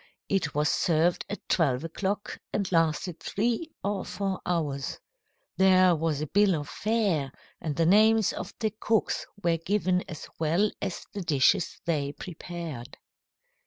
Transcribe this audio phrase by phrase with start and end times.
[0.27, 4.99] It was served at twelve o'clock, and lasted three or four hours.
[5.57, 7.31] There was a bill of fare,
[7.61, 12.97] and the names of the cooks were given as well as the dishes they prepared."